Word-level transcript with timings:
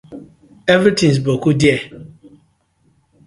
Everytins 0.75 1.19
boku 1.25 1.51
there. 1.61 1.83